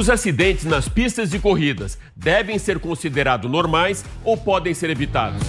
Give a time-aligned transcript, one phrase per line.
[0.00, 5.42] Os acidentes nas pistas de corridas devem ser considerados normais ou podem ser evitados?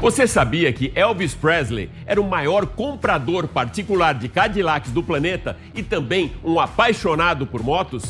[0.00, 5.80] Você sabia que Elvis Presley era o maior comprador particular de Cadillacs do planeta e
[5.80, 8.02] também um apaixonado por motos?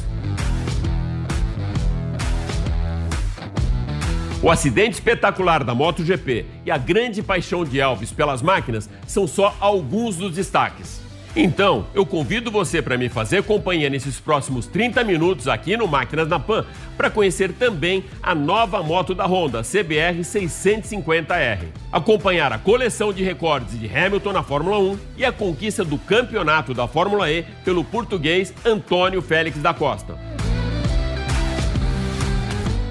[4.47, 9.57] O acidente espetacular da MotoGP e a grande paixão de Elvis pelas máquinas são só
[9.59, 11.01] alguns dos destaques.
[11.35, 16.29] Então, eu convido você para me fazer companhia nesses próximos 30 minutos aqui no Máquinas
[16.29, 16.65] na Pan
[16.97, 21.65] para conhecer também a nova moto da Honda, CBR 650R.
[21.91, 26.73] Acompanhar a coleção de recordes de Hamilton na Fórmula 1 e a conquista do campeonato
[26.73, 30.17] da Fórmula E pelo português Antônio Félix da Costa.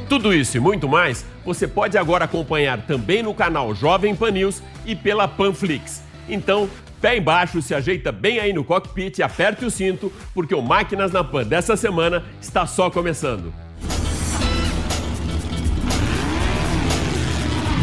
[0.07, 4.61] Tudo isso e muito mais você pode agora acompanhar também no canal Jovem Pan News
[4.85, 6.03] e pela Panflix.
[6.29, 6.69] Então,
[7.01, 11.11] pé embaixo, se ajeita bem aí no cockpit e aperte o cinto, porque o Máquinas
[11.11, 13.53] na Pan dessa semana está só começando.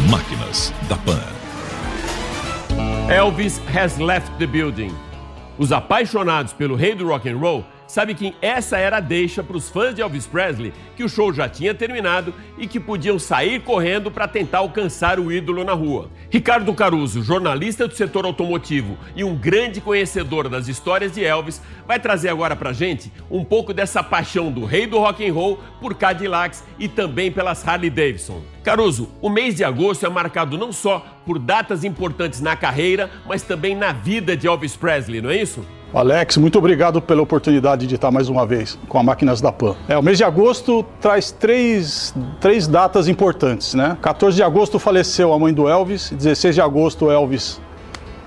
[0.09, 1.21] Máquinas da Pan.
[3.09, 4.93] Elvis has left the building.
[5.57, 9.57] Os apaixonados pelo rei do rock and roll Sabe que essa era a deixa para
[9.57, 13.61] os fãs de Elvis Presley que o show já tinha terminado e que podiam sair
[13.61, 16.09] correndo para tentar alcançar o ídolo na rua.
[16.29, 21.99] Ricardo Caruso, jornalista do setor automotivo e um grande conhecedor das histórias de Elvis, vai
[21.99, 25.95] trazer agora para gente um pouco dessa paixão do rei do rock and roll por
[25.95, 28.41] Cadillacs e também pelas Harley Davidson.
[28.63, 33.41] Caruso, o mês de agosto é marcado não só por datas importantes na carreira, mas
[33.41, 35.65] também na vida de Elvis Presley, não é isso?
[35.93, 39.75] Alex, muito obrigado pela oportunidade de estar mais uma vez com a Máquinas da Pan.
[39.87, 43.95] É, o mês de agosto traz três, três datas importantes, né?
[44.01, 47.61] 14 de agosto faleceu a mãe do Elvis, 16 de agosto Elvis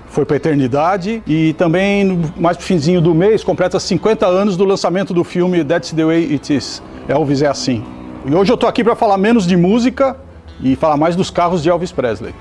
[0.07, 4.63] foi para a eternidade e também mais pro finzinho do mês completa 50 anos do
[4.63, 6.81] lançamento do filme That's the Way It Is.
[7.05, 7.83] Elvis é assim.
[8.25, 10.15] E hoje eu estou aqui para falar menos de música
[10.63, 12.33] e falar mais dos carros de Elvis Presley.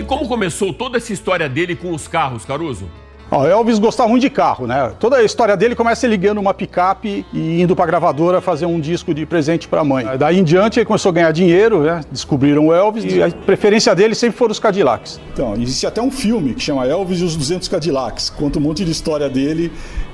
[0.00, 2.86] E como começou toda essa história dele com os carros, Caruso?
[3.30, 4.92] Ó, Elvis gostava muito de carro, né?
[4.98, 8.80] Toda a história dele começa ligando uma picape e indo para a gravadora fazer um
[8.80, 10.06] disco de presente para a mãe.
[10.18, 12.00] Daí em diante ele começou a ganhar dinheiro, né?
[12.10, 15.20] Descobriram o Elvis e a preferência dele sempre foram os Cadillacs.
[15.34, 18.30] Então, existe até um filme que chama Elvis e os 200 Cadillacs.
[18.30, 19.70] Conta um monte de história dele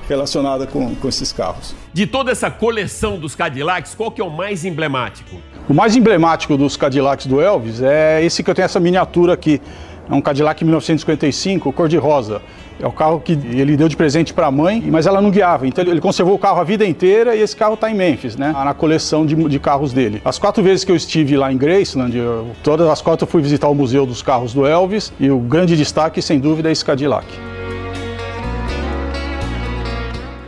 [0.09, 1.75] relacionada com, com esses carros.
[1.93, 5.37] De toda essa coleção dos Cadillacs, qual que é o mais emblemático?
[5.69, 9.61] O mais emblemático dos Cadillacs do Elvis é esse que eu tenho essa miniatura aqui.
[10.09, 12.41] É um Cadillac 1955, cor-de-rosa.
[12.79, 15.67] É o carro que ele deu de presente para a mãe, mas ela não guiava.
[15.67, 18.53] Então ele conservou o carro a vida inteira e esse carro está em Memphis, né?
[18.53, 20.21] Na coleção de, de, carros dele.
[20.25, 23.43] As quatro vezes que eu estive lá em Graceland, eu, todas as quatro eu fui
[23.43, 26.85] visitar o Museu dos Carros do Elvis e o grande destaque, sem dúvida, é esse
[26.85, 27.27] Cadillac.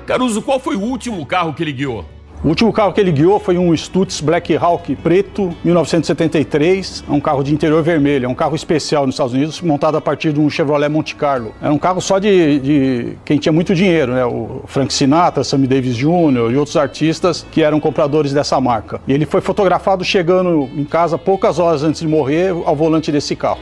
[0.09, 2.03] Caruso, qual foi o último carro que ele guiou?
[2.43, 7.05] O último carro que ele guiou foi um Stutz Black Hawk preto, 1973.
[7.07, 10.01] É um carro de interior vermelho, é um carro especial nos Estados Unidos, montado a
[10.01, 11.53] partir de um Chevrolet Monte Carlo.
[11.61, 14.25] Era um carro só de, de quem tinha muito dinheiro, né?
[14.25, 16.53] O Frank Sinatra, Sammy Davis Jr.
[16.53, 19.03] e outros artistas que eram compradores dessa marca.
[19.07, 23.37] E ele foi fotografado chegando em casa poucas horas antes de morrer ao volante desse
[23.37, 23.61] carro.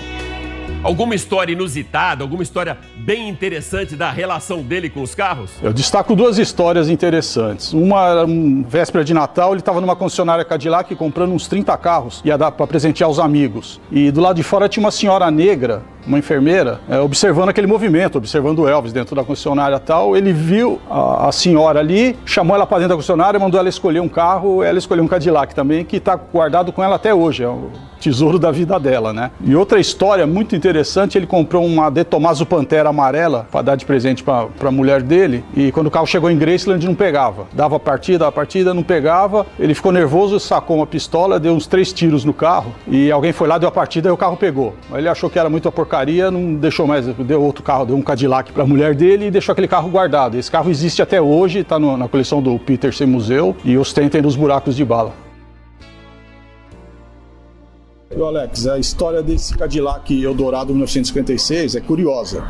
[0.86, 5.50] Alguma história inusitada, alguma história bem interessante da relação dele com os carros?
[5.60, 7.72] Eu destaco duas histórias interessantes.
[7.72, 12.38] Uma, um, véspera de Natal, ele estava numa concessionária Cadillac comprando uns 30 carros, ia
[12.38, 13.80] dar para presentear os amigos.
[13.90, 18.16] E do lado de fora tinha uma senhora negra uma enfermeira, é, observando aquele movimento,
[18.16, 20.16] observando o Elvis dentro da concessionária tal.
[20.16, 24.00] Ele viu a, a senhora ali, chamou ela para dentro da concessionária, mandou ela escolher
[24.00, 27.42] um carro, ela escolheu um Cadillac também, que está guardado com ela até hoje.
[27.42, 29.30] É o tesouro da vida dela, né?
[29.42, 33.84] E outra história muito interessante, ele comprou uma De Tomaso Pantera amarela para dar de
[33.84, 37.46] presente para a mulher dele, e quando o carro chegou em Graceland não pegava.
[37.52, 41.92] Dava partida, a partida não pegava, ele ficou nervoso, sacou uma pistola, deu uns três
[41.92, 44.74] tiros no carro, e alguém foi lá, deu a partida e o carro pegou.
[44.94, 47.96] Ele achou que era muito a porcaria porcaria, não deixou mais, deu outro carro, deu
[47.96, 50.36] um Cadillac para a mulher dele e deixou aquele carro guardado.
[50.36, 54.76] Esse carro existe até hoje, está na coleção do Peterson Museu e ostenta nos buracos
[54.76, 55.14] de bala.
[58.14, 62.46] Alex, a história desse Cadillac Eldorado 1956 é curiosa.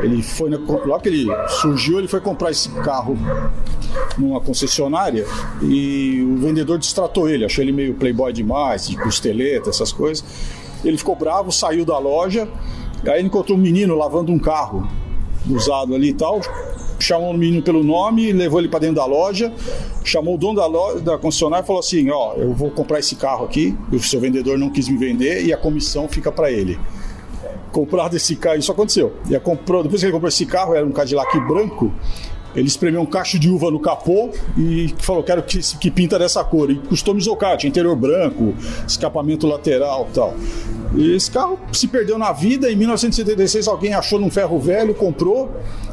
[0.00, 3.16] Ele foi logo que ele surgiu, ele foi comprar esse carro
[4.16, 5.24] numa concessionária
[5.60, 10.24] e o vendedor distratou ele, achou ele meio playboy demais, de costeleta, essas coisas.
[10.84, 12.48] Ele ficou bravo, saiu da loja
[13.06, 14.88] Aí ele encontrou um menino lavando um carro
[15.48, 16.40] usado ali e tal.
[16.98, 19.52] Chamou o menino pelo nome, levou ele para dentro da loja,
[20.04, 23.14] chamou o dono da, loja, da concessionária e falou assim: Ó, eu vou comprar esse
[23.14, 26.78] carro aqui, o seu vendedor não quis me vender e a comissão fica para ele.
[27.70, 29.12] Comprado esse carro, isso aconteceu.
[29.30, 31.92] E comprou, depois que ele comprou esse carro, era um Cadillac branco.
[32.54, 36.42] Ele espremeu um cacho de uva no capô e falou: Quero que, que pinta dessa
[36.44, 36.70] cor.
[36.70, 38.54] E customizou o carro, tinha interior branco,
[38.86, 40.34] escapamento lateral tal.
[40.94, 42.70] E esse carro se perdeu na vida.
[42.70, 45.50] Em 1976, alguém achou num ferro velho, comprou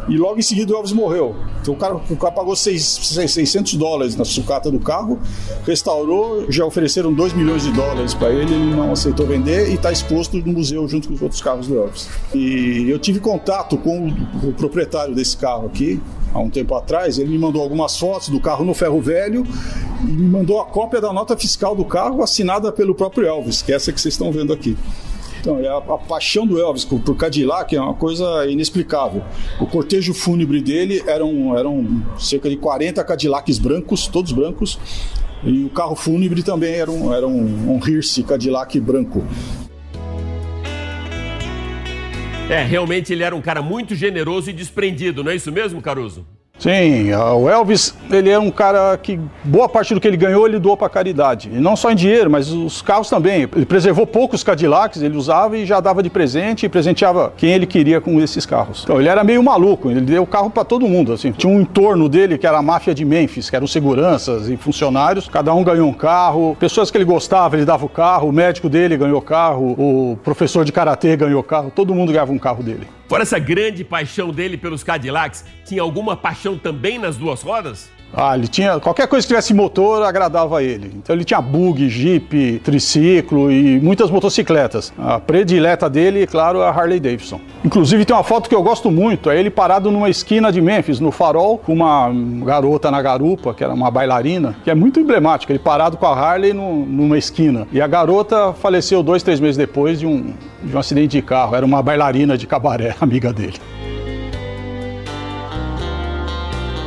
[0.08, 1.36] e logo em seguida o Elvis morreu.
[1.62, 5.20] Então o cara, o cara pagou 600 dólares na sucata do carro,
[5.66, 9.92] restaurou, já ofereceram 2 milhões de dólares para ele, ele não aceitou vender e está
[9.92, 12.08] exposto no museu junto com os outros carros do Elvis.
[12.34, 16.00] E eu tive contato com o, o proprietário desse carro aqui,
[16.36, 19.46] há um tempo atrás, ele me mandou algumas fotos do carro no ferro velho
[20.02, 23.72] e me mandou a cópia da nota fiscal do carro assinada pelo próprio Elvis, que
[23.72, 24.78] é essa que vocês estão vendo aqui.
[25.40, 29.24] Então, é a, paixão do Elvis por, Cadillac é uma coisa inexplicável.
[29.62, 34.78] O cortejo fúnebre dele eram, eram cerca de 40 Cadillacs brancos, todos brancos,
[35.44, 39.24] e o carro fúnebre também era um, era um, um Hearse Cadillac branco.
[42.50, 46.28] É, realmente ele era um cara muito generoso e desprendido, não é isso mesmo, Caruso?
[46.58, 50.58] Sim, o Elvis, ele é um cara que boa parte do que ele ganhou ele
[50.58, 51.50] doou para caridade.
[51.54, 53.48] E não só em dinheiro, mas os carros também.
[53.56, 57.66] Ele preservou poucos Cadillacs, ele usava e já dava de presente e presenteava quem ele
[57.66, 58.84] queria com esses carros.
[58.84, 61.32] Então ele era meio maluco, ele deu carro para todo mundo, assim.
[61.32, 65.28] Tinha um entorno dele que era a máfia de Memphis, que eram seguranças e funcionários,
[65.28, 66.56] cada um ganhou um carro.
[66.60, 70.64] Pessoas que ele gostava, ele dava o carro, o médico dele ganhou carro, o professor
[70.64, 72.88] de karatê ganhou carro, todo mundo ganhava um carro dele.
[73.08, 77.92] Fora essa grande paixão dele pelos Cadillacs, tinha alguma paixão também nas duas rodas?
[78.16, 78.80] Ah, ele tinha.
[78.80, 80.92] Qualquer coisa que tivesse motor agradava a ele.
[80.96, 84.94] Então ele tinha bug, jeep, triciclo e muitas motocicletas.
[84.98, 87.42] A predileta dele, claro, é a Harley Davidson.
[87.64, 91.00] Inclusive tem uma foto que eu gosto muito, é ele parado numa esquina de Memphis,
[91.00, 92.10] no farol, com uma
[92.46, 95.52] garota na garupa, que era uma bailarina, que é muito emblemática.
[95.52, 97.68] Ele parado com a Harley no, numa esquina.
[97.72, 100.34] E a garota faleceu dois, três meses depois de um,
[100.64, 101.56] de um acidente de carro.
[101.56, 103.60] Era uma bailarina de cabaré, amiga dele.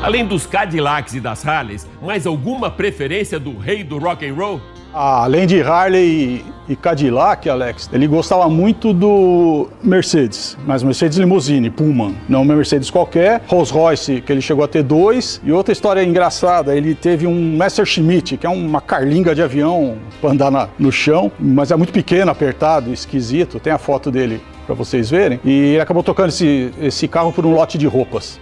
[0.00, 4.60] Além dos Cadillacs e das Harleys, mais alguma preferência do rei do rock and roll?
[4.94, 11.68] Ah, além de Harley e, Cadillac, Alex, ele gostava muito do Mercedes, mas Mercedes Limousine,
[11.68, 15.72] Pullman, não uma Mercedes qualquer, Rolls Royce, que ele chegou a ter dois, e outra
[15.72, 20.68] história engraçada, ele teve um Messerschmitt, que é uma carlinga de avião para andar na,
[20.78, 25.40] no chão, mas é muito pequeno, apertado, esquisito, tem a foto dele para vocês verem,
[25.44, 28.40] e ele acabou tocando esse, esse carro por um lote de roupas.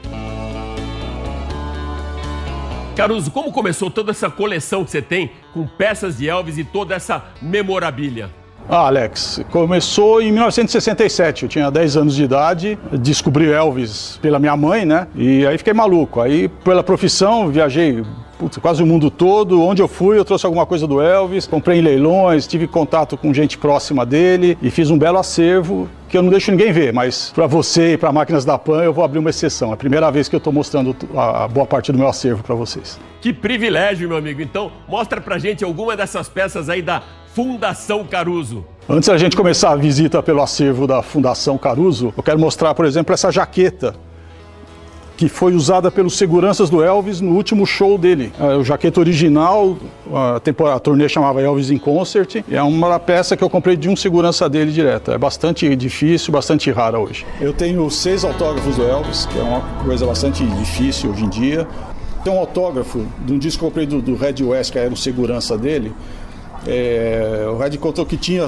[2.96, 6.94] Caruso, como começou toda essa coleção que você tem com peças de Elvis e toda
[6.94, 8.30] essa memorabilia?
[8.66, 14.56] Ah, Alex, começou em 1967, eu tinha 10 anos de idade, descobri Elvis pela minha
[14.56, 15.06] mãe, né?
[15.14, 16.22] E aí fiquei maluco.
[16.22, 18.02] Aí, pela profissão, viajei
[18.38, 19.62] putz, quase o mundo todo.
[19.62, 23.32] Onde eu fui, eu trouxe alguma coisa do Elvis, comprei em leilões, tive contato com
[23.32, 27.32] gente próxima dele e fiz um belo acervo que eu não deixo ninguém ver, mas
[27.34, 29.70] para você e para Máquinas da Pan eu vou abrir uma exceção.
[29.70, 32.54] É a primeira vez que eu estou mostrando a boa parte do meu acervo para
[32.54, 32.98] vocês.
[33.20, 34.40] Que privilégio, meu amigo.
[34.40, 37.02] Então, mostra pra gente alguma dessas peças aí da
[37.34, 38.64] Fundação Caruso.
[38.88, 42.86] Antes da gente começar a visita pelo acervo da Fundação Caruso, eu quero mostrar, por
[42.86, 43.94] exemplo, essa jaqueta
[45.16, 48.32] que foi usada pelos seguranças do Elvis no último show dele.
[48.38, 49.76] É, o jaqueta original,
[50.12, 53.88] a, temporada, a turnê chamava Elvis in Concert, é uma peça que eu comprei de
[53.88, 55.10] um segurança dele direto.
[55.10, 57.26] É bastante difícil, bastante rara hoje.
[57.40, 61.66] Eu tenho seis autógrafos do Elvis, que é uma coisa bastante difícil hoje em dia.
[62.22, 64.92] Tem um autógrafo de um disco que eu comprei do, do Red West, que era
[64.92, 65.94] o segurança dele,
[66.66, 68.46] é, o Red contou que tinha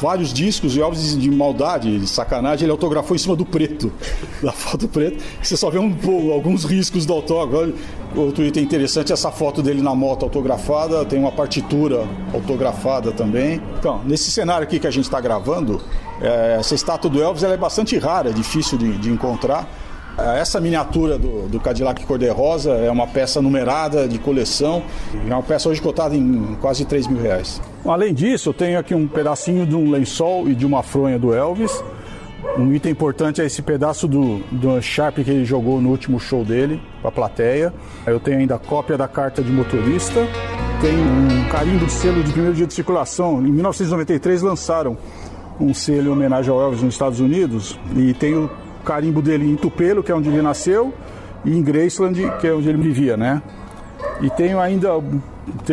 [0.00, 3.92] vários discos e Elvis de maldade, de sacanagem, ele autografou em cima do preto,
[4.42, 5.22] da foto preta.
[5.42, 5.94] Você só vê um,
[6.32, 7.72] alguns riscos do autógrafo.
[8.14, 13.62] Outro item interessante é essa foto dele na moto autografada, tem uma partitura autografada também.
[13.78, 15.80] Então, nesse cenário aqui que a gente está gravando,
[16.20, 19.68] é, essa estátua do Elvis é bastante rara, é difícil de, de encontrar.
[20.18, 24.82] Essa miniatura do, do Cadillac cor-de-rosa é uma peça numerada de coleção,
[25.28, 27.60] é uma peça hoje cotada em quase 3 mil reais.
[27.84, 31.32] Além disso, eu tenho aqui um pedacinho de um lençol e de uma fronha do
[31.32, 31.82] Elvis.
[32.58, 36.44] Um item importante é esse pedaço do, do Sharp que ele jogou no último show
[36.44, 37.72] dele, para a plateia.
[38.06, 40.26] Eu tenho ainda cópia da carta de motorista.
[40.80, 43.40] Tem um carimbo de selo de primeiro dia de circulação.
[43.40, 44.96] Em 1993 lançaram
[45.60, 48.50] um selo em homenagem ao Elvis nos Estados Unidos e tem o
[48.84, 50.92] carimbo dele em Tupelo, que é onde ele nasceu,
[51.44, 53.42] e em Graceland, que é onde ele vivia, né?
[54.20, 54.90] E tenho ainda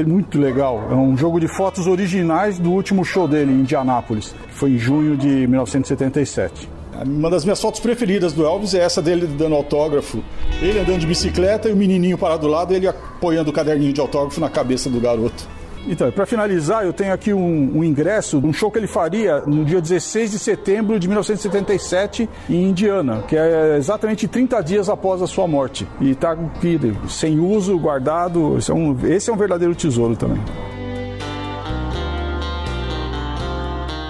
[0.05, 4.53] muito legal, é um jogo de fotos originais do último show dele em Indianápolis, que
[4.53, 6.69] foi em junho de 1977.
[7.05, 10.23] Uma das minhas fotos preferidas do Elvis é essa dele dando autógrafo.
[10.61, 14.01] Ele andando de bicicleta e o menininho parado do lado, ele apoiando o caderninho de
[14.01, 15.47] autógrafo na cabeça do garoto.
[15.89, 19.39] Então, para finalizar, eu tenho aqui um, um, ingresso de um show que ele faria
[19.47, 25.21] no dia 16 de setembro de 1977 em Indiana, que é exatamente 30 dias após
[25.21, 25.87] a sua morte.
[26.01, 26.77] E está aqui,
[27.07, 28.57] sem uso, guardado.
[28.57, 30.41] Esse é um, esse é um verdadeiro tesouro também.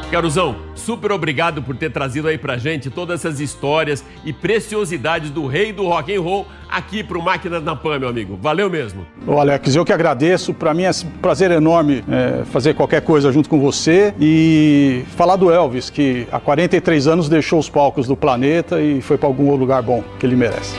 [0.10, 0.56] Caruzão,
[0.88, 5.74] super obrigado por ter trazido aí pra gente todas essas histórias e preciosidades do rei
[5.74, 8.40] do rock and roll aqui pro Máquinas na Pan, meu amigo.
[8.42, 9.06] Valeu mesmo.
[9.28, 10.54] Ô Alex, eu que agradeço.
[10.54, 15.36] Para mim é um prazer enorme é, fazer qualquer coisa junto com você e falar
[15.36, 19.54] do Elvis, que há 43 anos deixou os palcos do planeta e foi para algum
[19.58, 20.74] lugar bom que ele merece.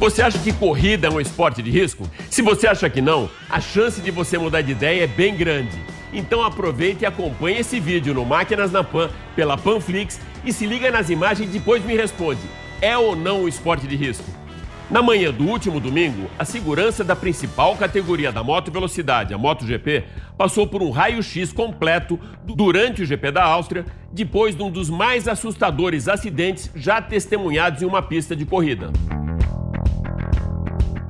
[0.00, 2.08] Você acha que corrida é um esporte de risco?
[2.30, 5.93] Se você acha que não, a chance de você mudar de ideia é bem grande.
[6.14, 10.88] Então aproveite e acompanhe esse vídeo no Máquinas na Pan pela Panflix e se liga
[10.88, 12.40] nas imagens e depois me responde:
[12.80, 14.24] é ou não um esporte de risco?
[14.88, 20.04] Na manhã do último domingo, a segurança da principal categoria da moto velocidade, a MotoGP,
[20.38, 25.26] passou por um raio-x completo durante o GP da Áustria, depois de um dos mais
[25.26, 28.92] assustadores acidentes já testemunhados em uma pista de corrida.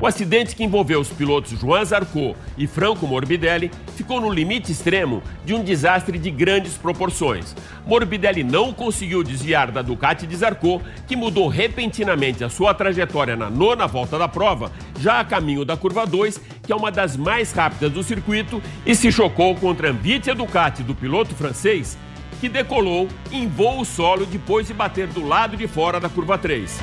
[0.05, 5.23] O acidente que envolveu os pilotos Joan Zarco e Franco Morbidelli ficou no limite extremo
[5.47, 7.57] de um desastre de grandes proporções.
[7.87, 13.49] Morbidelli não conseguiu desviar da Ducati de Zarco, que mudou repentinamente a sua trajetória na
[13.49, 14.71] nona volta da prova,
[15.01, 18.95] já a caminho da curva 2, que é uma das mais rápidas do circuito, e
[18.95, 21.97] se chocou contra a Ambitia Ducati do piloto francês,
[22.43, 26.79] que decolou em voo solo depois de bater do lado de fora da curva 3.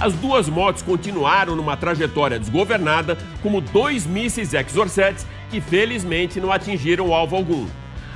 [0.00, 7.12] As duas motos continuaram numa trajetória desgovernada, como dois mísseis Exocets que felizmente não atingiram
[7.12, 7.66] alvo algum.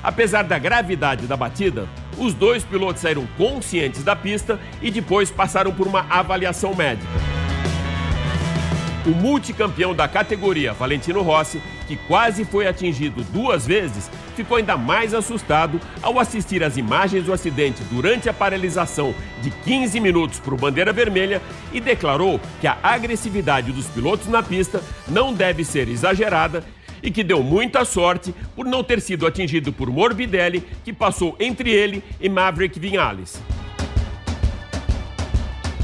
[0.00, 5.72] Apesar da gravidade da batida, os dois pilotos saíram conscientes da pista e depois passaram
[5.72, 7.08] por uma avaliação médica.
[9.04, 11.60] O multicampeão da categoria, Valentino Rossi,
[11.92, 17.34] que quase foi atingido duas vezes, ficou ainda mais assustado ao assistir às imagens do
[17.34, 23.72] acidente durante a paralisação de 15 minutos por bandeira vermelha e declarou que a agressividade
[23.72, 26.64] dos pilotos na pista não deve ser exagerada
[27.02, 31.70] e que deu muita sorte por não ter sido atingido por Morbidelli, que passou entre
[31.70, 33.38] ele e Maverick Vinales.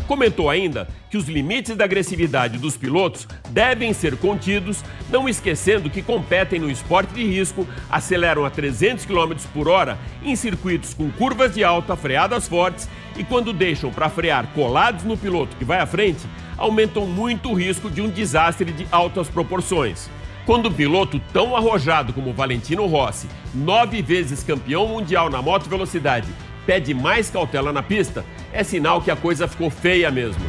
[0.08, 6.00] Comentou ainda que os limites da agressividade dos pilotos devem ser contidos, não esquecendo que
[6.00, 11.54] competem no esporte de risco, aceleram a 300 km por hora em circuitos com curvas
[11.54, 12.88] de alta, freadas fortes
[13.18, 17.54] e quando deixam para frear colados no piloto que vai à frente, aumentam muito o
[17.54, 20.08] risco de um desastre de altas proporções.
[20.46, 26.28] Quando um piloto tão arrojado como Valentino Rossi, nove vezes campeão mundial na moto velocidade,
[26.64, 30.42] pede mais cautela na pista, é sinal que a coisa ficou feia mesmo.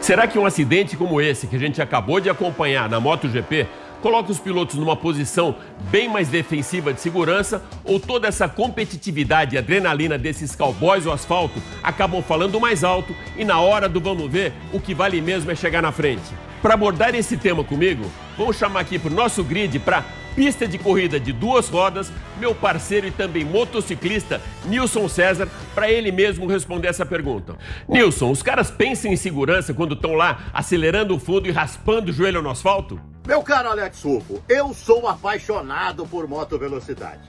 [0.00, 3.66] Será que um acidente como esse que a gente acabou de acompanhar na MotoGP
[4.00, 5.56] coloca os pilotos numa posição
[5.90, 11.60] bem mais defensiva de segurança ou toda essa competitividade e adrenalina desses cowboys no asfalto
[11.82, 15.56] acabam falando mais alto e na hora do vamos ver, o que vale mesmo é
[15.56, 16.32] chegar na frente?
[16.62, 18.04] Para abordar esse tema comigo,
[18.38, 20.04] vamos chamar aqui para o nosso grid para
[20.36, 26.12] pista de corrida de duas rodas, meu parceiro e também motociclista Nilson César, para ele
[26.12, 27.56] mesmo responder essa pergunta.
[27.88, 32.12] Nilson, os caras pensam em segurança quando estão lá acelerando o fundo e raspando o
[32.12, 33.00] joelho no asfalto?
[33.26, 37.22] Meu caro Alex Rufo, eu sou apaixonado por moto velocidade.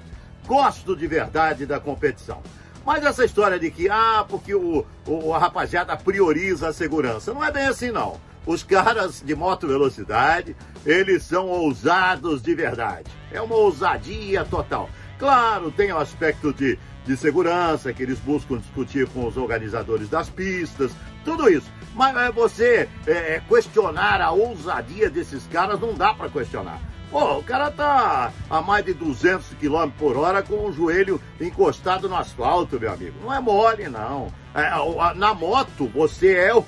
[0.46, 2.44] Gosto de verdade da competição.
[2.86, 7.44] Mas essa história de que, ah, porque o, o, a rapaziada prioriza a segurança, não
[7.44, 8.20] é bem assim não.
[8.48, 13.12] Os caras de moto velocidade, eles são ousados de verdade.
[13.30, 14.90] É uma ousadia total.
[15.20, 20.30] Claro, tem o aspecto de, de segurança que eles buscam discutir com os organizadores das
[20.30, 20.94] pistas,
[21.26, 21.70] tudo isso.
[21.94, 26.80] Mas é, você é, é, questionar a ousadia desses caras não dá para questionar.
[27.12, 32.08] Pô, o cara tá a mais de 200 km por hora com o joelho encostado
[32.08, 33.18] no asfalto, meu amigo.
[33.22, 34.32] Não é mole, não.
[34.58, 36.66] É, na moto, você é o,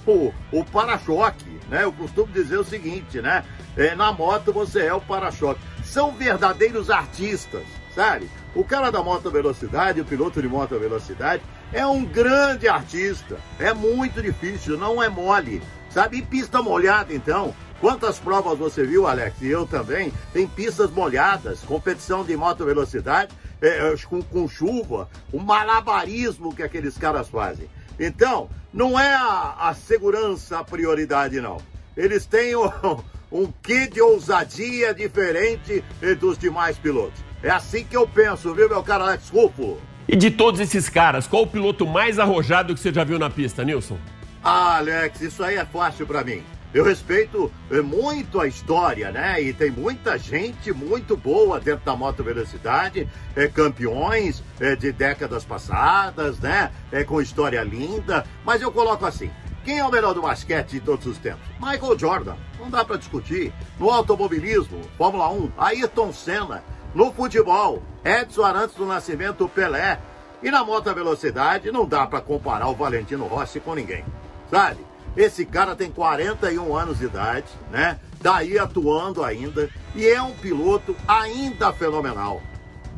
[0.52, 1.84] o para-choque né?
[1.84, 3.46] Eu costumo dizer o seguinte, né?
[3.78, 5.62] É, na moto você é o para-choque.
[5.84, 8.30] São verdadeiros artistas, sabe?
[8.56, 13.38] O cara da moto velocidade, o piloto de moto velocidade, é um grande artista.
[13.60, 16.18] É muito difícil, não é mole, sabe?
[16.18, 17.54] E pista molhada, então.
[17.80, 19.42] Quantas provas você viu, Alex?
[19.42, 20.12] E eu também.
[20.34, 26.98] Tem pistas molhadas, competição de moto velocidade é, com, com chuva, o malabarismo que aqueles
[26.98, 27.70] caras fazem.
[28.00, 31.58] Então, não é a, a segurança a prioridade, não.
[31.98, 32.72] Eles têm o,
[33.32, 35.84] um quê de ousadia diferente
[36.20, 37.20] dos demais pilotos.
[37.42, 39.78] É assim que eu penso, viu, meu cara Alex Rufo?
[40.08, 43.30] E de todos esses caras, qual o piloto mais arrojado que você já viu na
[43.30, 43.98] pista, Nilson?
[44.44, 46.44] Ah, Alex, isso aí é fácil para mim.
[46.72, 49.42] Eu respeito eh, muito a história, né?
[49.42, 55.44] E tem muita gente muito boa dentro da moto velocidade, é, campeões é, de décadas
[55.44, 56.72] passadas, né?
[56.92, 58.24] É, com história linda.
[58.46, 59.32] Mas eu coloco assim:
[59.66, 61.42] quem é o melhor do basquete de todos os tempos?
[61.60, 62.36] Michael Jordan.
[62.60, 63.52] Não dá para discutir.
[63.80, 66.64] No automobilismo, Fórmula 1, Ayrton Senna.
[66.94, 70.00] No futebol, Edson Arantes do Nascimento Pelé.
[70.42, 74.06] E na moto velocidade, não dá para comparar o Valentino Rossi com ninguém.
[74.50, 74.89] Sabe?
[75.16, 78.00] Esse cara tem 41 anos de idade, né?
[78.22, 82.42] Daí tá atuando ainda e é um piloto ainda fenomenal.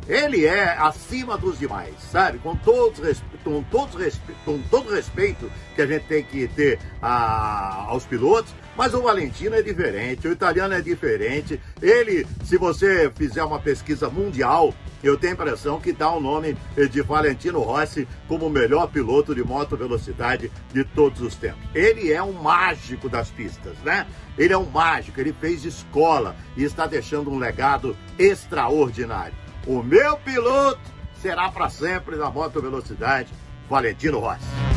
[0.07, 2.39] Ele é acima dos demais, sabe?
[2.39, 8.03] Com, todos, com, todos, com todo respeito que a gente tem que ter a, aos
[8.03, 11.61] pilotos, mas o Valentino é diferente, o italiano é diferente.
[11.81, 14.73] Ele, se você fizer uma pesquisa mundial,
[15.07, 16.57] eu tenho a impressão que dá o nome
[16.89, 21.61] de Valentino Rossi como o melhor piloto de moto velocidade de todos os tempos.
[21.73, 24.07] Ele é um mágico das pistas, né?
[24.37, 29.35] Ele é um mágico, ele fez escola e está deixando um legado extraordinário.
[29.65, 30.79] O meu piloto
[31.21, 33.31] será para sempre na moto velocidade,
[33.69, 34.70] Valentino Rossi.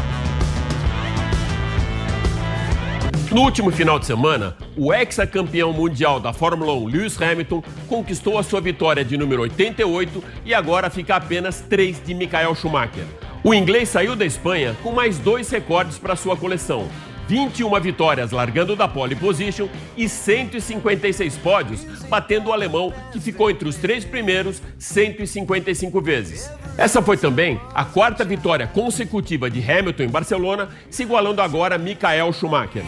[3.35, 8.45] No último final de semana, o ex-campeão mundial da Fórmula 1, Lewis Hamilton, conquistou a
[8.45, 13.03] sua vitória de número 88 e agora fica apenas 3 de Michael Schumacher.
[13.43, 16.89] O inglês saiu da Espanha com mais dois recordes para sua coleção.
[17.27, 23.69] 21 vitórias largando da pole position e 156 pódios, batendo o alemão que ficou entre
[23.69, 26.49] os três primeiros 155 vezes.
[26.79, 31.79] Essa foi também a quarta vitória consecutiva de Hamilton em Barcelona, se igualando agora a
[31.79, 32.85] Michael Schumacher.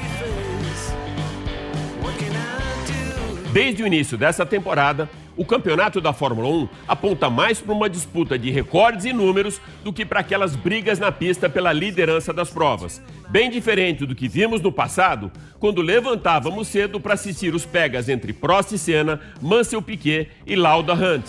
[3.56, 8.38] Desde o início dessa temporada, o campeonato da Fórmula 1 aponta mais para uma disputa
[8.38, 13.00] de recordes e números do que para aquelas brigas na pista pela liderança das provas.
[13.30, 18.34] Bem diferente do que vimos no passado, quando levantávamos cedo para assistir os pegas entre
[18.34, 21.24] Prost e Senna, Mansell Piquet e Lauda Hunt.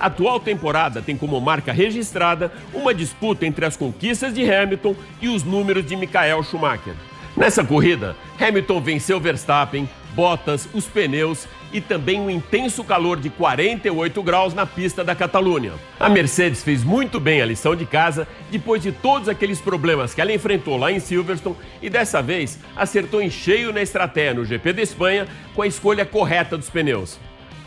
[0.00, 5.28] A atual temporada tem como marca registrada uma disputa entre as conquistas de Hamilton e
[5.28, 6.94] os números de Michael Schumacher.
[7.38, 14.20] Nessa corrida, Hamilton venceu Verstappen, Bottas, os pneus e também um intenso calor de 48
[14.24, 15.74] graus na pista da Catalunha.
[16.00, 20.20] A Mercedes fez muito bem a lição de casa depois de todos aqueles problemas que
[20.20, 24.72] ela enfrentou lá em Silverstone e dessa vez acertou em cheio na estratégia no GP
[24.72, 27.20] da Espanha com a escolha correta dos pneus.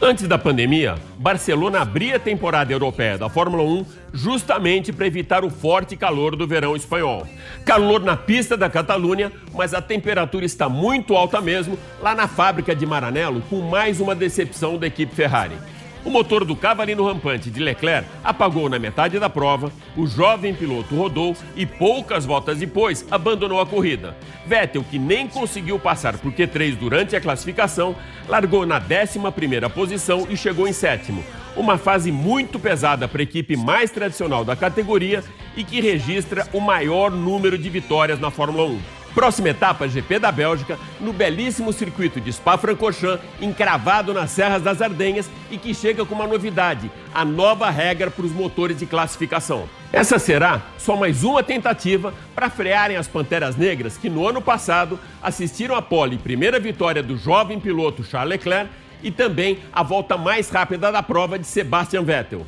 [0.04, 5.50] Antes da pandemia, Barcelona abria a temporada europeia da Fórmula 1 justamente para evitar o
[5.52, 7.28] forte calor do verão espanhol.
[7.64, 12.76] Calor na pista da Catalunha, mas a temperatura está muito alta mesmo lá na fábrica
[12.76, 15.56] de Maranello, com mais uma decepção da equipe Ferrari.
[16.04, 20.96] O motor do cavalino rampante de Leclerc apagou na metade da prova, o jovem piloto
[20.96, 24.18] rodou e poucas voltas depois abandonou a corrida.
[24.48, 27.96] Vettel, que nem conseguiu passar por Q3 durante a classificação,
[28.28, 31.24] largou na 11ª posição e chegou em sétimo.
[31.56, 35.24] Uma fase muito pesada para a equipe mais tradicional da categoria
[35.56, 39.01] e que registra o maior número de vitórias na Fórmula 1.
[39.14, 45.30] Próxima etapa, GP da Bélgica, no belíssimo circuito de Spa-Francorchamps, encravado nas Serras das Ardenhas
[45.50, 49.68] e que chega com uma novidade, a nova regra para os motores de classificação.
[49.92, 54.98] Essa será só mais uma tentativa para frearem as Panteras Negras que no ano passado
[55.22, 58.70] assistiram a pole primeira vitória do jovem piloto Charles Leclerc
[59.04, 62.46] e também a volta mais rápida da prova de Sebastian Vettel.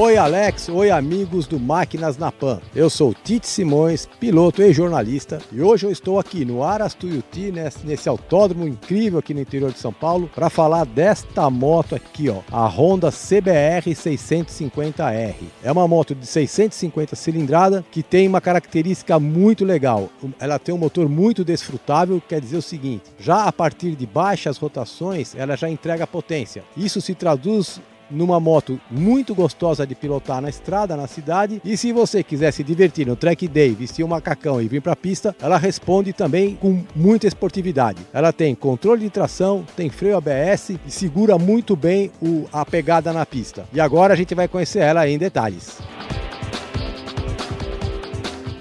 [0.00, 2.60] Oi Alex, oi amigos do Máquinas na Pan.
[2.72, 7.50] Eu sou Tite Simões, piloto e jornalista, e hoje eu estou aqui no Aras Tuiuti,
[7.50, 12.28] nesse, nesse autódromo incrível aqui no interior de São Paulo, para falar desta moto aqui,
[12.28, 15.34] ó, a Honda CBR 650R.
[15.64, 20.10] É uma moto de 650 cilindrada que tem uma característica muito legal.
[20.38, 24.58] Ela tem um motor muito desfrutável, quer dizer o seguinte: já a partir de baixas
[24.58, 26.62] rotações, ela já entrega potência.
[26.76, 31.60] Isso se traduz numa moto muito gostosa de pilotar na estrada, na cidade.
[31.64, 34.92] E se você quiser se divertir no track day, vestir um macacão e vir para
[34.92, 38.02] a pista, ela responde também com muita esportividade.
[38.12, 43.12] Ela tem controle de tração, tem freio ABS e segura muito bem o, a pegada
[43.12, 43.64] na pista.
[43.72, 45.78] E agora a gente vai conhecer ela em detalhes.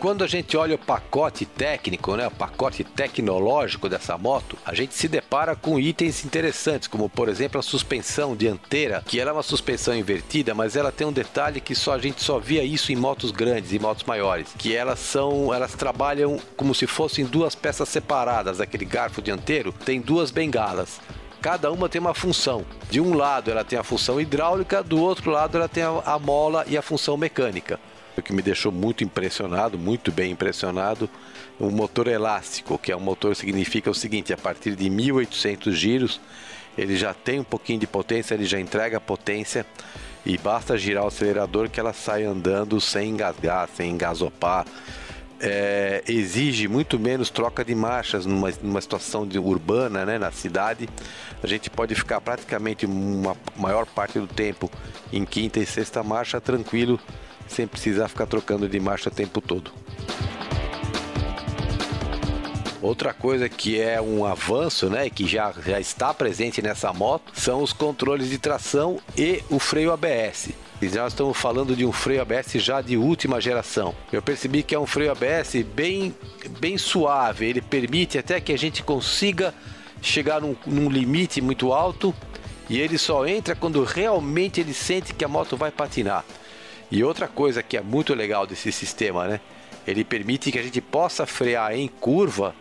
[0.07, 4.95] Quando a gente olha o pacote técnico, né, o pacote tecnológico dessa moto, a gente
[4.95, 9.43] se depara com itens interessantes, como por exemplo a suspensão dianteira, que ela é uma
[9.43, 12.95] suspensão invertida, mas ela tem um detalhe que só a gente só via isso em
[12.95, 17.89] motos grandes e motos maiores, que elas são, elas trabalham como se fossem duas peças
[17.89, 21.01] separadas, aquele garfo dianteiro tem duas bengalas
[21.41, 22.65] cada uma tem uma função.
[22.89, 26.65] De um lado ela tem a função hidráulica, do outro lado ela tem a, mola
[26.67, 27.79] e a função mecânica.
[28.17, 31.09] O que me deixou muito impressionado, muito bem impressionado,
[31.59, 36.19] o motor elástico, que é um motor significa o seguinte, a partir de 1800 giros,
[36.77, 39.65] ele já tem um pouquinho de potência, ele já entrega potência
[40.25, 44.65] e basta girar o acelerador que ela sai andando sem engasgar, sem engasopar
[45.39, 50.89] é, exige muito menos troca de marchas numa, numa situação de, urbana, né, na cidade.
[51.41, 54.69] A gente pode ficar praticamente uma maior parte do tempo
[55.11, 56.99] em quinta e sexta marcha tranquilo,
[57.47, 59.71] sem precisar ficar trocando de marcha o tempo todo.
[62.81, 67.63] Outra coisa que é um avanço, né, que já, já está presente nessa moto, são
[67.63, 70.49] os controles de tração e o freio ABS.
[70.79, 73.95] E nós estamos falando de um freio ABS já de última geração.
[74.11, 76.15] Eu percebi que é um freio ABS bem,
[76.59, 79.55] bem suave, ele permite até que a gente consiga
[79.99, 82.13] chegar num, num limite muito alto
[82.69, 86.23] e ele só entra quando realmente ele sente que a moto vai patinar.
[86.89, 89.39] E outra coisa que é muito legal desse sistema, né?
[89.85, 92.53] Ele permite que a gente possa frear em curva,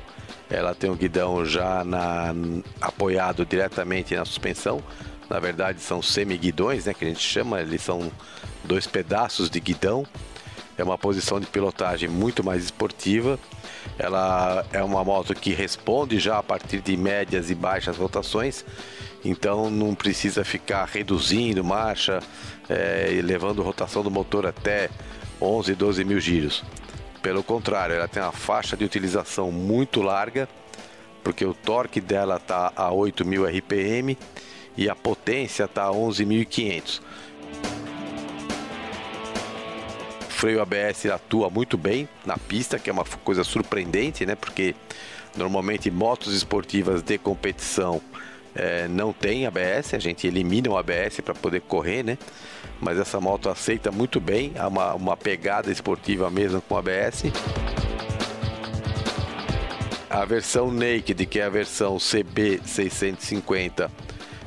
[0.51, 2.35] ela tem um guidão já na,
[2.81, 4.83] apoiado diretamente na suspensão.
[5.29, 6.93] Na verdade, são semi-guidões, né?
[6.93, 8.13] Que a gente chama, eles são
[8.65, 10.07] dois pedaços de guidão
[10.77, 13.39] é uma posição de pilotagem muito mais esportiva.
[13.99, 18.65] Ela é uma moto que responde já a partir de médias e baixas rotações,
[19.25, 22.21] então não precisa ficar reduzindo marcha
[22.69, 24.89] é, e levando rotação do motor até
[25.41, 26.65] 11, 12 mil giros.
[27.23, 30.49] Pelo contrário, ela tem uma faixa de utilização muito larga,
[31.23, 34.19] porque o torque dela está a 8.000 RPM
[34.77, 37.01] e a potência está a 11.500.
[40.43, 44.35] freio ABS atua muito bem na pista, que é uma coisa surpreendente, né?
[44.35, 44.75] Porque
[45.37, 48.03] normalmente motos esportivas de competição
[48.55, 52.19] é, não tem ABS, a gente elimina o ABS para poder correr, né?
[52.81, 57.25] Mas essa moto aceita muito bem, há uma, uma pegada esportiva mesmo com ABS.
[60.11, 63.91] A versão Naked, que é a versão CB650,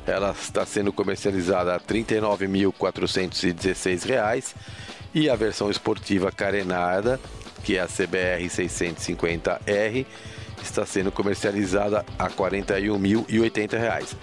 [0.06, 4.54] ela está sendo comercializada a R$ 39.416
[5.12, 7.18] e a versão esportiva carenada,
[7.64, 10.06] que é a CBR 650R,
[10.66, 14.16] está sendo comercializada a R$ 41.080.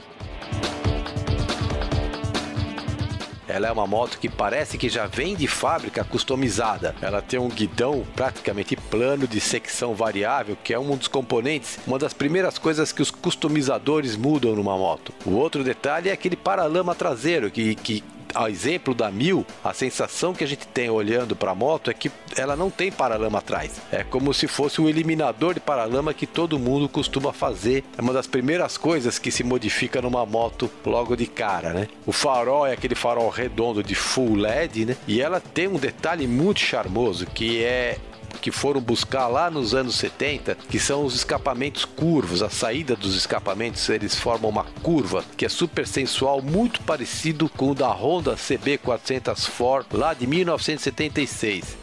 [3.47, 6.95] Ela é uma moto que parece que já vem de fábrica customizada.
[7.01, 11.99] Ela tem um guidão praticamente plano de secção variável, que é um dos componentes, uma
[11.99, 15.13] das primeiras coisas que os customizadores mudam numa moto.
[15.25, 18.03] O outro detalhe é aquele paralama traseiro que, que
[18.33, 21.93] ao exemplo da Mil, a sensação que a gente tem olhando para a moto é
[21.93, 23.81] que ela não tem paralama atrás.
[23.91, 27.83] É como se fosse o eliminador de paralama que todo mundo costuma fazer.
[27.97, 31.87] É uma das primeiras coisas que se modifica numa moto logo de cara, né?
[32.05, 34.97] O farol é aquele farol redondo de full LED, né?
[35.07, 37.97] E ela tem um detalhe muito charmoso que é
[38.41, 42.41] que foram buscar lá nos anos 70, que são os escapamentos curvos.
[42.41, 47.71] A saída dos escapamentos, eles formam uma curva que é super sensual, muito parecido com
[47.71, 51.77] o da Honda CB400 lá de 1976.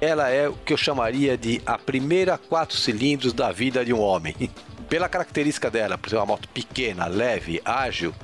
[0.00, 4.00] Ela é o que eu chamaria de a primeira quatro cilindros da vida de um
[4.00, 4.34] homem.
[4.88, 8.14] Pela característica dela, por ser uma moto pequena, leve, ágil,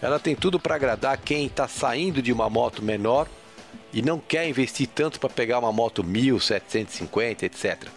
[0.00, 3.28] ela tem tudo para agradar quem está saindo de uma moto menor
[3.92, 7.88] e não quer investir tanto para pegar uma moto 1750, etc.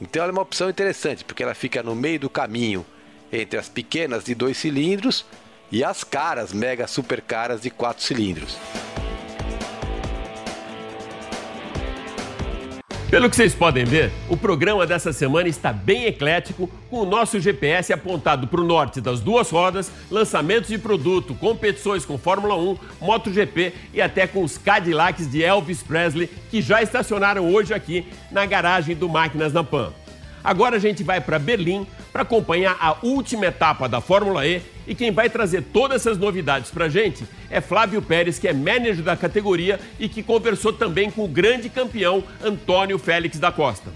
[0.00, 2.84] Então ela é uma opção interessante, porque ela fica no meio do caminho
[3.32, 5.24] entre as pequenas de dois cilindros
[5.72, 8.56] e as caras, mega super caras de quatro cilindros.
[13.14, 17.38] Pelo que vocês podem ver, o programa dessa semana está bem eclético, com o nosso
[17.38, 22.76] GPS apontado para o norte das duas rodas, lançamentos de produto, competições com Fórmula 1,
[23.00, 28.44] MotoGP e até com os Cadillacs de Elvis Presley, que já estacionaram hoje aqui na
[28.46, 29.92] garagem do Máquinas na Pan.
[30.42, 34.94] Agora a gente vai para Berlim para acompanhar a última etapa da Fórmula E e
[34.94, 39.02] quem vai trazer todas essas novidades para a gente é Flávio Pérez, que é manager
[39.02, 43.90] da categoria e que conversou também com o grande campeão Antônio Félix da Costa.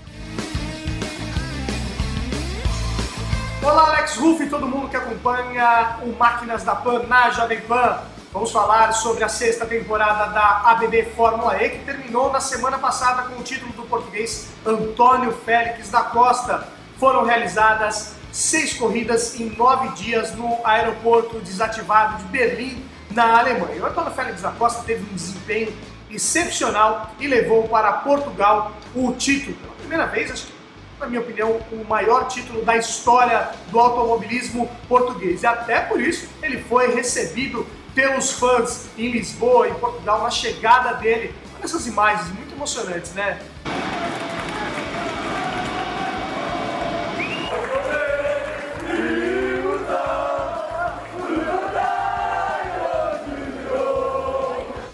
[3.63, 7.99] Olá, Alex Ruff e todo mundo que acompanha o Máquinas da Pan na Jovem Pan.
[8.33, 13.23] Vamos falar sobre a sexta temporada da ABB Fórmula E, que terminou na semana passada
[13.23, 16.69] com o título do português Antônio Félix da Costa.
[16.99, 23.83] Foram realizadas seis corridas em nove dias no aeroporto desativado de Berlim, na Alemanha.
[23.83, 25.73] O Antônio Félix da Costa teve um desempenho
[26.09, 29.57] excepcional e levou para Portugal o título.
[29.57, 30.53] Pela primeira vez, acho que,
[31.01, 35.43] na minha opinião, o maior título da história do automobilismo português.
[35.43, 40.93] E até por isso ele foi recebido pelos fãs em Lisboa, em Portugal, na chegada
[40.95, 41.35] dele.
[41.57, 43.41] Olha essas imagens muito emocionantes, né?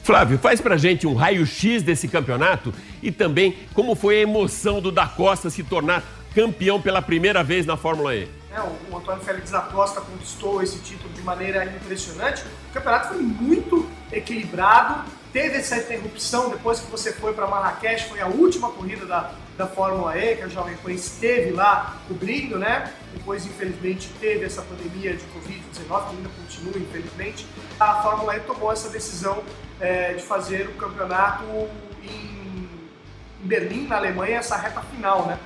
[0.04, 4.92] Flávio, faz pra gente um raio-x desse campeonato e também como foi a emoção do
[4.92, 8.28] Da Costa se tornar campeão pela primeira vez na Fórmula E.
[8.52, 12.44] É, o Antônio Félix da Costa conquistou esse título de maneira impressionante.
[12.68, 18.20] O campeonato foi muito equilibrado, teve essa interrupção depois que você foi para Marrakech, foi
[18.20, 22.92] a última corrida da, da Fórmula E, que a Jovem Pan esteve lá cobrindo, né?
[23.12, 27.46] Depois, infelizmente, teve essa pandemia de Covid-19, que ainda continua, infelizmente.
[27.78, 29.42] A Fórmula E tomou essa decisão
[29.80, 31.44] é, de fazer o campeonato
[32.02, 32.68] em,
[33.42, 35.38] em Berlim, na Alemanha, essa reta final, né?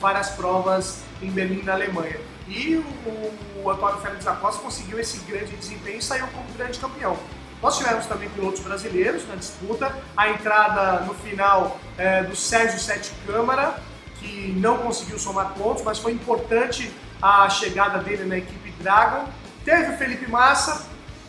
[0.00, 2.20] Várias provas em Berlim, na Alemanha.
[2.46, 6.78] E o, o Antônio Félix da Costa conseguiu esse grande desempenho e saiu como grande
[6.78, 7.18] campeão.
[7.62, 13.12] Nós tivemos também pilotos brasileiros na disputa, a entrada no final é, do Sérgio Sete
[13.26, 13.80] Câmara,
[14.20, 19.26] que não conseguiu somar pontos, mas foi importante a chegada dele na equipe Dragon.
[19.64, 20.86] Teve o Felipe Massa,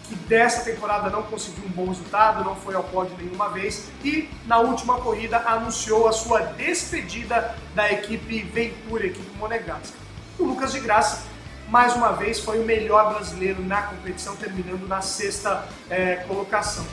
[0.07, 4.29] que dessa temporada não conseguiu um bom resultado, não foi ao pódio nenhuma vez, e
[4.45, 9.97] na última corrida anunciou a sua despedida da equipe Ventura, equipe monegasca.
[10.37, 11.23] O Lucas de Graça
[11.69, 16.86] mais uma vez foi o melhor brasileiro na competição, terminando na sexta é, colocação.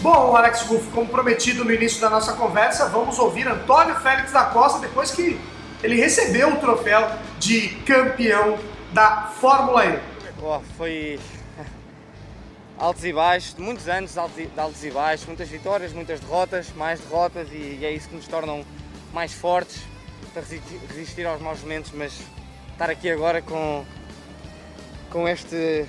[0.00, 4.44] Bom, Alex Ruff, como prometido no início da nossa conversa, vamos ouvir Antônio Félix da
[4.44, 5.38] Costa depois que
[5.82, 7.10] ele recebeu o troféu
[7.40, 8.56] de campeão
[8.92, 9.98] da Fórmula E.
[10.40, 11.18] Oh, foi
[12.78, 17.48] altos e baixos, muitos anos de altos e baixos, muitas vitórias, muitas derrotas, mais derrotas
[17.50, 18.64] e é isso que nos tornam
[19.12, 19.82] mais fortes
[20.32, 22.20] para resistir aos maus momentos, mas
[22.72, 23.84] estar aqui agora com,
[25.10, 25.86] com este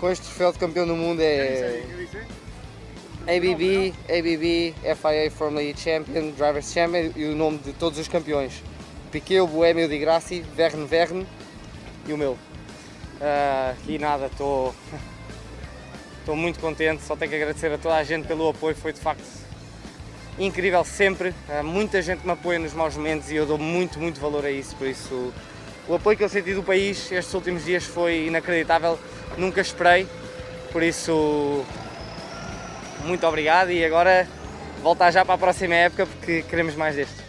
[0.00, 1.82] com este troféu de campeão do mundo é
[3.22, 8.62] ABB, ABB, FIA Formula E Champion, Drivers Champion e o nome de todos os campeões.
[9.10, 11.26] Piquet, Boêmio de Grassi, Verne Verne
[12.06, 12.32] e o meu.
[12.32, 14.74] Uh, e nada, estou
[16.36, 19.24] muito contente, só tenho que agradecer a toda a gente pelo apoio, foi de facto
[20.38, 21.34] incrível sempre.
[21.64, 24.74] Muita gente me apoia nos maus momentos e eu dou muito, muito valor a isso.
[24.76, 25.32] Por isso,
[25.88, 28.98] o apoio que eu senti do país estes últimos dias foi inacreditável.
[29.36, 30.06] Nunca esperei.
[30.72, 31.64] Por isso,
[33.04, 34.28] muito obrigado e agora
[34.82, 37.27] voltar já para a próxima época porque queremos mais deste.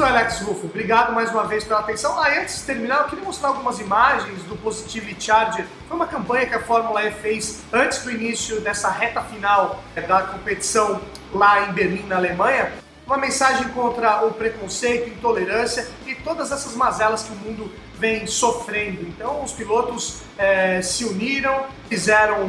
[0.00, 2.18] Sou Alex Ruffo, obrigado mais uma vez pela atenção.
[2.18, 5.66] Ah, antes de terminar, eu queria mostrar algumas imagens do Positively Charger.
[5.86, 10.00] Foi uma campanha que a Fórmula E fez antes do início dessa reta final é,
[10.00, 11.02] da competição
[11.34, 12.72] lá em Berlim, na Alemanha.
[13.06, 19.02] Uma mensagem contra o preconceito, intolerância e todas essas mazelas que o mundo vem sofrendo.
[19.02, 22.44] Então, os pilotos é, se uniram, fizeram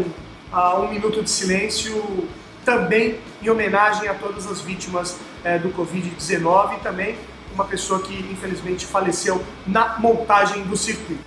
[0.53, 2.29] uh, um minuto de silêncio
[2.63, 7.17] também em homenagem a todas as vítimas é, do Covid-19 e também
[7.53, 11.23] uma pessoa que infelizmente faleceu na montagem do circuito.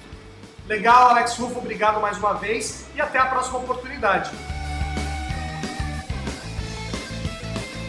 [0.66, 4.30] Legal, Alex Rufo, obrigado mais uma vez e até a próxima oportunidade.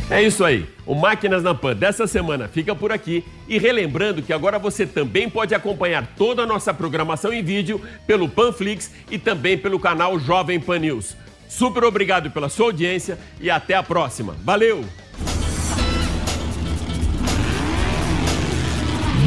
[0.10, 0.67] É isso aí.
[0.86, 3.26] O Máquinas na Pan dessa semana fica por aqui.
[3.48, 8.30] E relembrando que agora você também pode acompanhar toda a nossa programação em vídeo pelo
[8.30, 11.15] Panflix e também pelo canal Jovem Pan News.
[11.48, 14.36] Super obrigado pela sua audiência e até a próxima.
[14.43, 14.86] Valeu!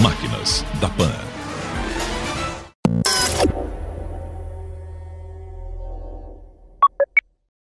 [0.02, 1.37] Máquinas da Pan.